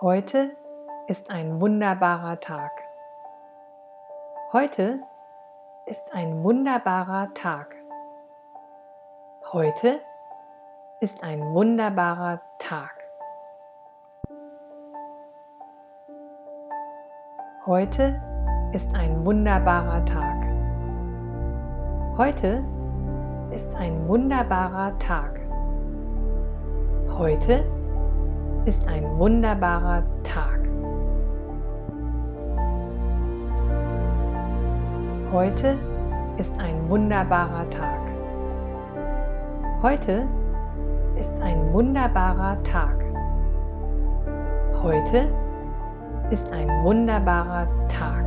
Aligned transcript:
Heute 0.00 0.52
ist 1.08 1.28
ein 1.28 1.60
wunderbarer 1.60 2.38
Tag. 2.38 2.70
Heute 4.52 5.00
ist 5.86 6.14
ein 6.14 6.44
wunderbarer 6.44 7.34
Tag. 7.34 7.74
Heute 9.52 9.98
ist 11.00 11.24
ein 11.24 11.40
wunderbarer 11.52 12.40
Tag. 12.60 12.94
Heute 17.66 18.22
ist 18.72 18.94
ein 18.94 19.26
wunderbarer 19.26 20.04
Tag. 20.04 20.46
Heute 22.16 22.64
ist 23.50 23.74
ein 23.74 24.06
wunderbarer 24.06 24.96
Tag. 25.00 25.40
Heute 27.08 27.77
ist 28.68 28.86
ein 28.86 29.02
wunderbarer 29.18 30.02
Tag. 30.24 30.60
Heute 35.32 35.78
ist 36.36 36.60
ein 36.60 36.86
wunderbarer 36.86 37.70
Tag. 37.70 38.00
Heute 39.80 40.26
ist 41.16 41.40
ein 41.40 41.72
wunderbarer 41.72 42.62
Tag. 42.62 43.02
Heute 44.82 45.28
ist 46.30 46.52
ein 46.52 46.68
wunderbarer 46.84 47.66
Tag. 47.88 48.24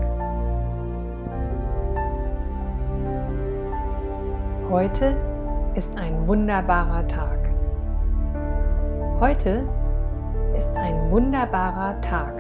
Heute 4.72 5.16
ist 5.76 5.96
ein 6.00 6.28
wunderbarer 6.28 7.08
Tag. 7.08 7.38
Heute 9.20 9.68
ist 10.62 10.78
ein 10.78 11.10
wunderbarer 11.10 12.00
Tag. 12.02 12.34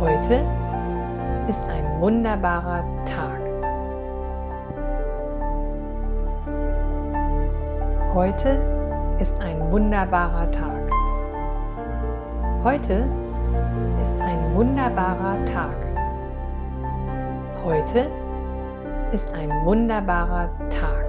Heute 0.00 0.42
ist 1.48 1.62
ein 1.68 2.00
wunderbarer 2.00 2.82
Tag. 3.04 3.40
Heute 8.14 8.58
ist 9.18 9.38
ein 9.42 9.70
wunderbarer 9.70 10.50
Tag. 10.50 10.90
Heute 12.64 13.06
ist 14.00 14.18
ein 14.20 14.54
wunderbarer 14.54 15.44
Tag. 15.44 15.76
Heute 17.62 18.06
ist 19.12 19.30
ein 19.34 19.50
wunderbarer 19.66 20.48
Tag. 20.70 20.99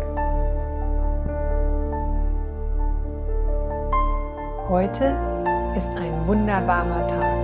Heute 4.72 5.14
ist 5.76 5.90
ein 5.98 6.26
wunderbarer 6.26 7.06
Tag. 7.06 7.38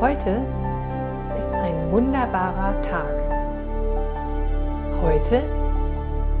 Heute 0.00 0.40
ist 1.38 1.52
ein 1.52 1.92
wunderbarer 1.92 2.80
Tag. 2.80 3.12
Heute 5.02 5.42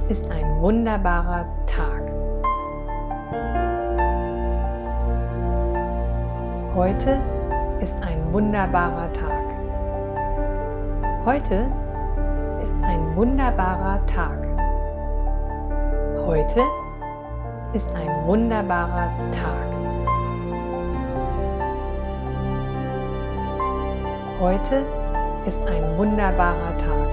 ist 0.08 0.30
ein 0.30 0.62
wunderbarer 0.62 1.44
Tag. 1.66 2.02
Heute 6.74 7.20
ist 7.82 8.02
ein 8.02 8.32
wunderbarer 8.32 9.12
Tag. 9.12 9.44
Heute 11.26 11.70
ist 12.62 12.82
ein 12.82 13.14
wunderbarer 13.14 14.06
Tag. 14.06 14.38
Heute 16.24 16.62
ist 17.74 17.94
ein 17.94 18.26
wunderbarer 18.26 19.10
Tag. 19.30 19.66
Heute 24.38 24.84
ist 25.46 25.66
ein 25.66 25.96
wunderbarer 25.96 26.76
Tag. 26.76 27.08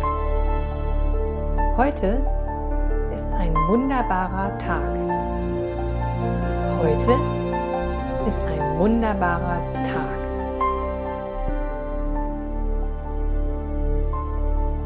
Heute 1.77 2.21
ist 3.15 3.33
ein 3.33 3.55
wunderbarer 3.69 4.57
Tag. 4.57 4.83
Heute 6.81 7.15
ist 8.27 8.45
ein 8.45 8.79
wunderbarer 8.79 9.61
Tag. 9.85 10.19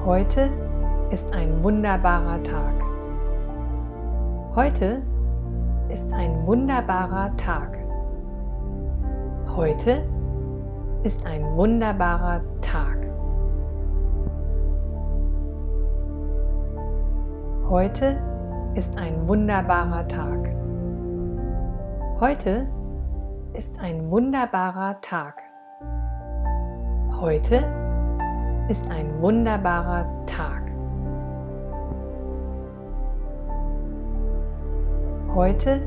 Heute 0.05 0.51
ist 1.09 1.33
ein 1.33 1.63
wunderbarer 1.63 2.43
Tag. 2.43 2.73
Heute 4.55 5.01
ist 5.93 6.11
ein 6.11 6.47
wunderbarer 6.47 7.37
Tag. 7.37 7.77
Heute 9.55 10.03
ist 11.03 11.23
ein 11.23 11.43
wunderbarer 11.55 12.41
Tag. 12.61 12.97
Heute 17.69 18.19
ist 18.73 18.97
ein 18.97 19.27
wunderbarer 19.27 20.07
Tag. 20.07 20.49
Heute 22.19 22.67
ist 23.53 23.79
ein 23.79 24.09
wunderbarer 24.09 24.99
Tag. 25.01 25.43
Heute 27.21 27.63
ist 28.67 28.89
ein 28.89 29.21
wunderbarer 29.21 30.07
Tag. 30.25 30.52
Heute 35.35 35.81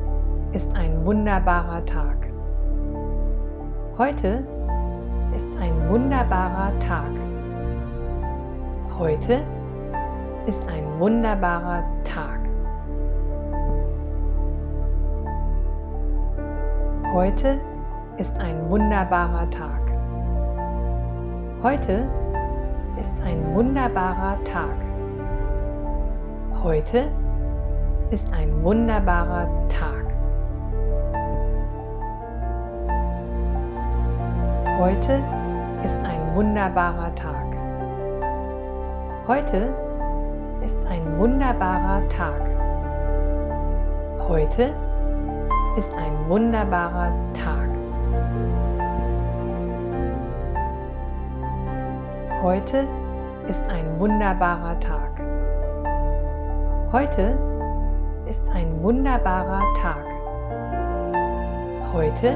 ist 0.51 0.75
ein 0.75 1.07
wunderbarer 1.07 1.87
Tag. 1.87 2.17
Heute 3.97 4.45
ist 5.37 5.57
ein 5.61 5.89
wunderbarer 5.89 6.77
Tag. 6.81 7.13
Heute 8.99 9.45
ist 10.49 10.67
ein 10.67 10.99
wunderbarer 10.99 11.85
Tag. 12.03 12.41
Heute 17.15 17.61
ist 18.17 18.37
ein 18.41 18.69
wunderbarer 18.69 19.49
Tag. 19.51 19.93
Heute 21.63 22.09
ist 22.99 23.15
ein 23.23 23.55
wunderbarer 23.55 24.43
Tag. 24.43 24.75
Heute 26.65 27.07
ist 28.11 28.33
ein 28.33 28.63
wunderbarer 28.63 29.49
Tag. 29.69 30.05
Heute 34.79 35.23
ist 35.85 35.99
ein 36.05 36.35
wunderbarer 36.35 37.13
Tag. 37.17 37.57
Heute 39.27 39.75
ist 40.65 40.87
ein 40.87 41.19
wunderbarer 41.19 42.09
Tag. 42.09 42.43
Heute 44.29 44.73
ist 45.77 45.93
ein 45.97 46.29
wunderbarer 46.29 47.13
Tag. 47.35 47.69
Heute 52.43 52.87
ist 53.49 53.69
ein 53.69 53.99
wunderbarer 53.99 54.79
Tag. 54.79 55.11
Heute 56.93 57.56
ist 58.29 58.49
ein 58.51 58.83
wunderbarer 58.83 59.63
Tag. 59.75 60.05
Heute 61.93 62.35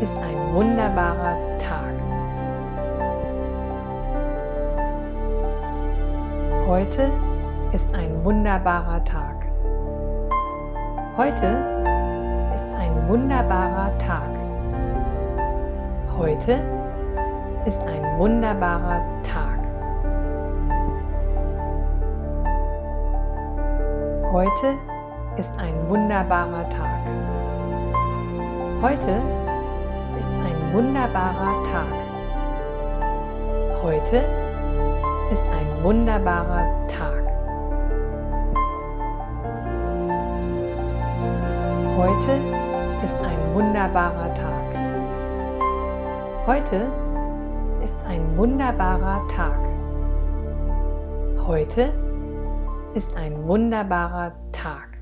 ist 0.00 0.16
ein 0.16 0.54
wunderbarer 0.54 1.36
Tag. 1.58 1.92
Heute 6.68 7.10
ist 7.72 7.92
ein 7.94 8.24
wunderbarer 8.24 9.04
Tag. 9.04 9.46
Heute 11.16 11.46
ist 12.54 12.72
ein 12.74 13.08
wunderbarer 13.08 13.98
Tag. 13.98 14.30
Heute 16.16 16.60
ist 17.66 17.80
ein 17.80 18.18
wunderbarer 18.18 19.04
Heute 24.36 24.76
ist 25.38 25.58
ein 25.58 25.88
wunderbarer 25.88 26.68
Tag. 26.68 27.06
Heute 28.82 29.22
ist 30.20 30.30
ein 30.30 30.74
wunderbarer 30.74 31.64
Tag. 31.64 31.86
Heute 33.82 34.26
ist 35.32 35.46
ein 35.46 35.82
wunderbarer 35.82 36.86
Tag. 36.86 37.24
Heute 41.96 42.38
ist 43.06 43.20
ein 43.24 43.54
wunderbarer 43.54 44.34
Tag. 44.34 44.66
Heute 46.46 46.90
ist 47.82 48.04
ein 48.06 48.36
wunderbarer 48.36 49.26
Tag. 49.28 49.58
Heute 51.46 52.05
ist 52.96 53.14
ein 53.14 53.46
wunderbarer 53.46 54.34
Tag. 54.52 54.95